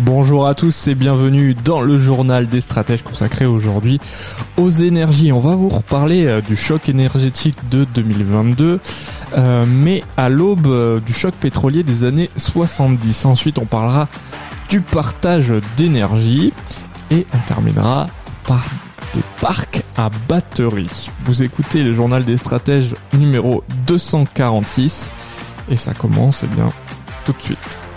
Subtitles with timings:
[0.00, 3.98] Bonjour à tous et bienvenue dans le journal des stratèges consacré aujourd'hui
[4.56, 5.32] aux énergies.
[5.32, 8.78] On va vous reparler euh, du choc énergétique de 2022,
[9.36, 13.24] euh, mais à l'aube euh, du choc pétrolier des années 70.
[13.24, 14.06] Ensuite, on parlera
[14.68, 16.52] du partage d'énergie
[17.10, 18.06] et on terminera
[18.46, 18.64] par
[19.16, 21.10] des parcs à batterie.
[21.24, 25.10] Vous écoutez le journal des stratèges numéro 246
[25.72, 26.68] et ça commence eh bien
[27.24, 27.87] tout de suite.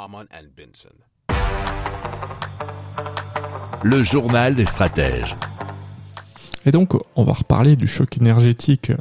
[0.00, 0.06] And
[0.56, 0.94] Benson.
[3.82, 5.34] Le journal des stratèges.
[6.64, 8.92] Et donc, on va reparler du choc énergétique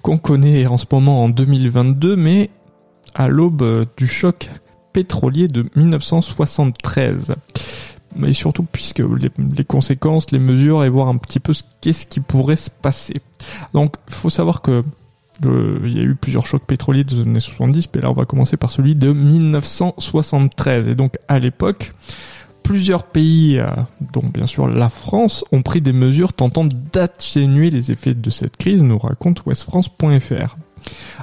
[0.00, 2.48] qu'on connaît en ce moment en 2022, mais
[3.14, 4.48] à l'aube du choc
[4.94, 7.34] pétrolier de 1973.
[8.16, 12.06] Mais surtout puisque les, les conséquences, les mesures et voir un petit peu ce qu'est-ce
[12.06, 13.16] qui pourrait se passer.
[13.74, 14.84] Donc, faut savoir que
[15.44, 18.56] il y a eu plusieurs chocs pétroliers des années 70, mais là on va commencer
[18.56, 20.88] par celui de 1973.
[20.88, 21.92] Et donc à l'époque,
[22.62, 23.66] plusieurs pays, euh,
[24.12, 28.56] dont bien sûr la France, ont pris des mesures tentant d'atténuer les effets de cette
[28.56, 30.56] crise, nous raconte westfrance.fr.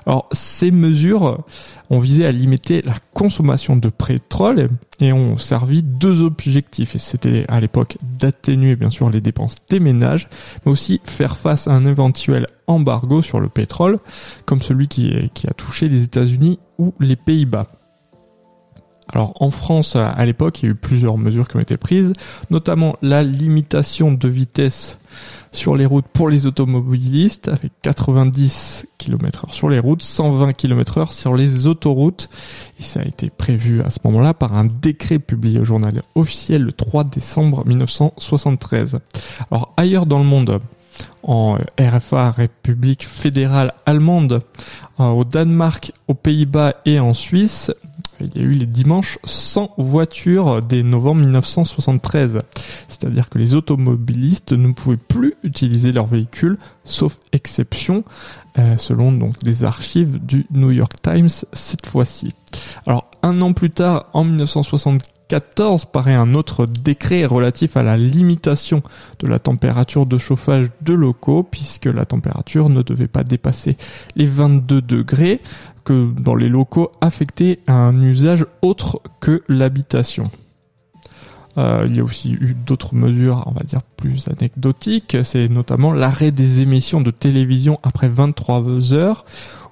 [0.06, 1.44] Alors ces mesures
[1.90, 4.70] ont visé à limiter la consommation de pétrole
[5.00, 6.98] et ont servi deux objectifs.
[6.98, 10.28] C'était à l'époque d'atténuer bien sûr les dépenses des ménages,
[10.66, 14.00] mais aussi faire face à un éventuel embargo sur le pétrole,
[14.46, 15.14] comme celui qui,
[15.48, 17.68] a touché les États-Unis ou les Pays-Bas.
[19.10, 22.12] Alors en France, à l'époque, il y a eu plusieurs mesures qui ont été prises,
[22.50, 25.00] notamment la limitation de vitesse
[25.52, 30.98] sur les routes pour les automobilistes, avec 90 km heure sur les routes, 120 km
[30.98, 32.30] heure sur les autoroutes.
[32.80, 36.64] Et ça a été prévu à ce moment-là par un décret publié au journal officiel
[36.64, 39.00] le 3 décembre 1973.
[39.52, 40.60] Alors ailleurs dans le monde,
[41.24, 44.42] en RFA, République fédérale allemande,
[45.00, 47.72] euh, au Danemark, aux Pays-Bas et en Suisse,
[48.22, 52.40] il y a eu les dimanches sans voiture dès novembre 1973.
[52.88, 58.04] C'est-à-dire que les automobilistes ne pouvaient plus utiliser leur véhicule, sauf exception,
[58.60, 62.34] euh, selon donc des archives du New York Times cette fois-ci.
[62.86, 64.26] Alors un an plus tard, en
[65.30, 68.82] 1974, paraît un autre décret relatif à la limitation
[69.20, 73.76] de la température de chauffage de locaux, puisque la température ne devait pas dépasser
[74.16, 75.42] les 22 degrés
[75.84, 80.32] que dans les locaux affectés à un usage autre que l'habitation.
[81.58, 85.18] Euh, il y a aussi eu d'autres mesures, on va dire, plus anecdotiques.
[85.24, 89.26] C'est notamment l'arrêt des émissions de télévision après 23 heures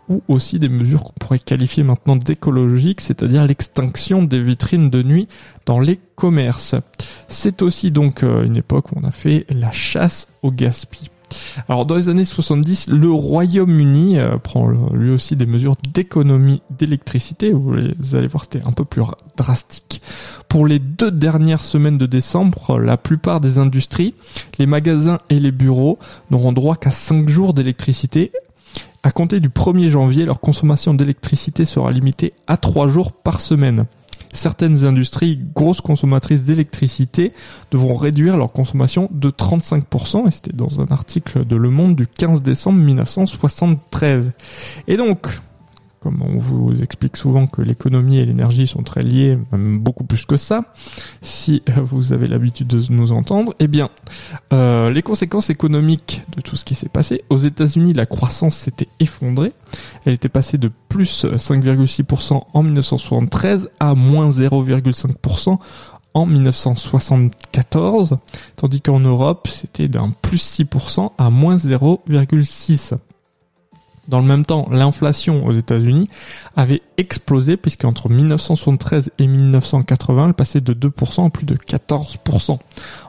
[0.09, 5.27] ou aussi des mesures qu'on pourrait qualifier maintenant d'écologiques, c'est-à-dire l'extinction des vitrines de nuit
[5.65, 6.75] dans les commerces.
[7.27, 11.09] C'est aussi donc euh, une époque où on a fait la chasse au gaspillage.
[11.67, 16.61] Alors dans les années 70, le Royaume-Uni euh, prend euh, lui aussi des mesures d'économie
[16.69, 17.51] d'électricité.
[17.51, 20.01] Vous les- allez voir, c'était un peu plus ra- drastique.
[20.47, 24.13] Pour les deux dernières semaines de décembre, la plupart des industries,
[24.59, 25.97] les magasins et les bureaux
[26.29, 28.31] n'auront droit qu'à 5 jours d'électricité.
[29.03, 33.85] À compter du 1er janvier, leur consommation d'électricité sera limitée à 3 jours par semaine.
[34.33, 37.31] Certaines industries grosses consommatrices d'électricité
[37.71, 42.05] devront réduire leur consommation de 35%, et c'était dans un article de Le Monde du
[42.05, 44.33] 15 décembre 1973.
[44.87, 45.27] Et donc,
[46.05, 50.23] comme on vous explique souvent que l'économie et l'énergie sont très liées, même beaucoup plus
[50.27, 50.71] que ça,
[51.23, 53.89] si vous avez l'habitude de nous entendre, eh bien,
[54.53, 58.87] euh, les conséquences économiques de tout ce qui s'est passé, aux États-Unis, la croissance s'était
[58.99, 59.51] effondrée.
[60.05, 65.57] Elle était passée de plus 5,6% en 1973 à moins 0,5%
[66.13, 68.19] en 1974,
[68.57, 72.99] tandis qu'en Europe, c'était d'un plus 6% à moins 0,6%.
[74.07, 76.09] Dans le même temps, l'inflation aux États-Unis
[76.55, 82.59] avait explosé puisqu'entre 1973 et 1980, elle passait de 2% à plus de 14%.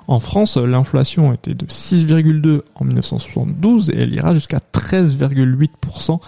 [0.08, 6.19] En France, l'inflation était de 6,2 en 1972 et elle ira jusqu'à 13,8%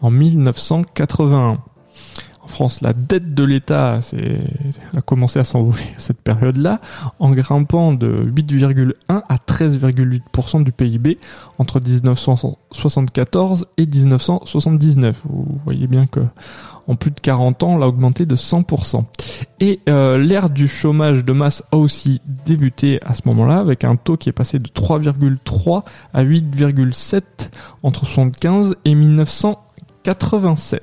[0.00, 1.58] en 1981.
[2.48, 4.00] En France, la dette de l'État
[4.96, 6.80] a commencé à s'envoler à cette période-là,
[7.18, 11.18] en grimpant de 8,1 à 13,8% du PIB
[11.58, 15.20] entre 1974 et 1979.
[15.28, 16.20] Vous voyez bien que
[16.86, 19.04] en plus de 40 ans, elle a augmenté de 100%.
[19.60, 23.96] Et euh, l'ère du chômage de masse a aussi débuté à ce moment-là, avec un
[23.96, 25.84] taux qui est passé de 3,3
[26.14, 27.22] à 8,7
[27.82, 30.82] entre 75 et 1987.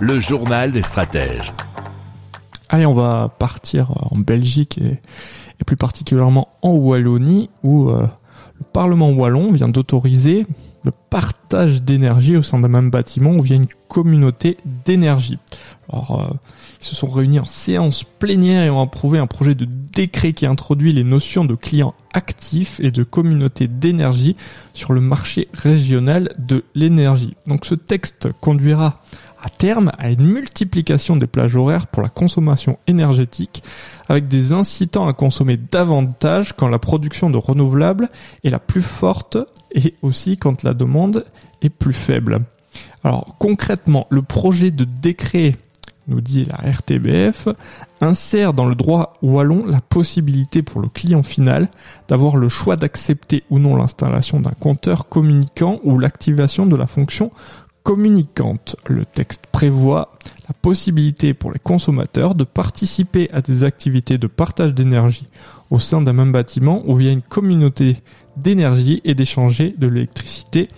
[0.00, 1.52] le journal des stratèges.
[2.68, 5.00] Allez, on va partir en Belgique et,
[5.64, 8.06] plus particulièrement en Wallonie où euh,
[8.58, 10.46] le Parlement wallon vient d'autoriser
[10.84, 15.38] le partage d'énergie au sein d'un même bâtiment où vient une communauté d'énergie.
[15.92, 16.34] Alors, euh,
[16.80, 20.46] ils se sont réunis en séance plénière et ont approuvé un projet de décret qui
[20.46, 24.36] introduit les notions de clients actifs et de communauté d'énergie
[24.74, 27.34] sur le marché régional de l'énergie.
[27.46, 29.00] Donc ce texte conduira
[29.42, 33.62] à terme à une multiplication des plages horaires pour la consommation énergétique
[34.08, 38.08] avec des incitants à consommer davantage quand la production de renouvelables
[38.44, 39.36] est la plus forte
[39.72, 41.24] et aussi quand la demande
[41.62, 42.40] est plus faible.
[43.04, 45.54] Alors concrètement, le projet de décret
[46.08, 47.48] nous dit la RTBF,
[48.00, 51.68] insère dans le droit wallon la possibilité pour le client final
[52.08, 57.30] d'avoir le choix d'accepter ou non l'installation d'un compteur communicant ou l'activation de la fonction
[57.88, 58.76] communicante.
[58.86, 60.12] Le texte prévoit
[60.46, 65.26] la possibilité pour les consommateurs de participer à des activités de partage d'énergie
[65.70, 68.02] au sein d'un même bâtiment ou via une communauté
[68.36, 70.68] d'énergie et d'échanger de l'électricité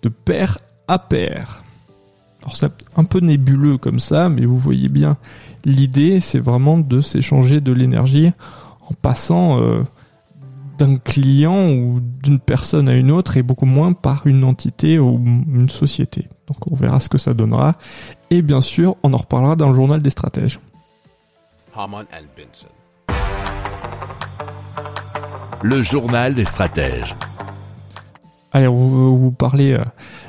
[0.00, 0.56] de pair
[0.88, 1.62] à pair.
[2.40, 5.18] Alors c'est un peu nébuleux comme ça, mais vous voyez bien
[5.66, 8.30] l'idée, c'est vraiment de s'échanger de l'énergie
[8.88, 9.82] en passant euh,
[10.78, 15.20] d'un client ou d'une personne à une autre et beaucoup moins par une entité ou
[15.52, 16.28] une société.
[16.46, 17.76] Donc on verra ce que ça donnera.
[18.30, 20.60] Et bien sûr, on en reparlera dans le journal des stratèges.
[25.62, 27.14] Le journal des stratèges.
[28.52, 29.84] Allez, on va vous parler euh,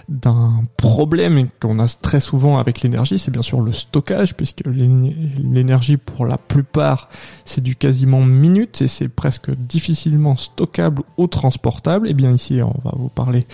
[0.10, 5.98] d'un problème qu'on a très souvent avec l'énergie, c'est bien sûr le stockage, puisque l'énergie
[5.98, 7.08] pour la plupart
[7.46, 12.10] c'est du quasiment minute et c'est presque difficilement stockable ou transportable.
[12.10, 13.46] Et bien ici on va vous parler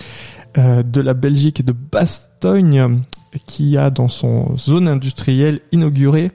[0.56, 3.00] de la Belgique de Bastogne
[3.46, 6.30] qui a dans son zone industrielle inauguré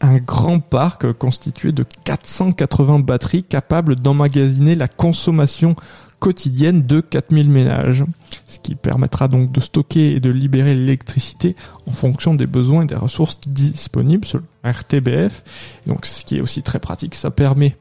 [0.00, 5.76] un grand parc constitué de 480 batteries capables d'emmagasiner la consommation
[6.18, 8.04] quotidienne de 4000 ménages,
[8.46, 12.86] ce qui permettra donc de stocker et de libérer l'électricité en fonction des besoins et
[12.86, 15.42] des ressources disponibles sur RTBF.
[15.86, 17.76] donc ce qui est aussi très pratique, ça permet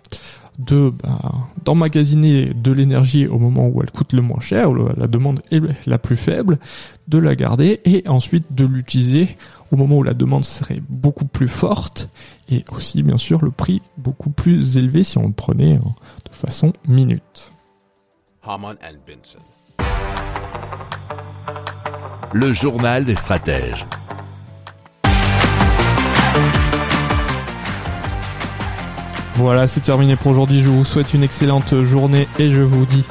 [0.66, 1.20] de bah,
[1.64, 5.62] d'emmagasiner de l'énergie au moment où elle coûte le moins cher, où la demande est
[5.86, 6.60] la plus faible,
[7.08, 9.36] de la garder et ensuite de l'utiliser
[9.72, 12.10] au moment où la demande serait beaucoup plus forte
[12.50, 16.74] et aussi bien sûr le prix beaucoup plus élevé si on le prenait de façon
[16.88, 17.52] minute.
[22.34, 23.86] Le journal des stratèges.
[29.36, 30.62] Voilà, c'est terminé pour aujourd'hui.
[30.62, 33.04] Je vous souhaite une excellente journée et je vous dis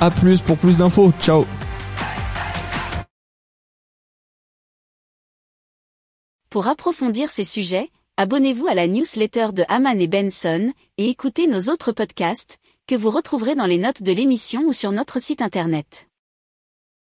[0.00, 1.12] à plus pour plus d'infos.
[1.20, 1.44] Ciao
[6.50, 11.70] Pour approfondir ces sujets, abonnez-vous à la newsletter de Haman et Benson et écoutez nos
[11.70, 16.07] autres podcasts que vous retrouverez dans les notes de l'émission ou sur notre site internet.